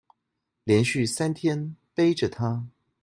[0.63, 2.65] 連續三天背著她